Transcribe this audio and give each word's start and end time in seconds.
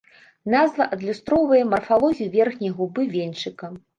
Назва 0.53 0.87
адлюстроўвае 0.95 1.59
марфалогію 1.75 2.31
верхняй 2.39 2.75
губы 2.83 3.07
венчыка. 3.15 3.73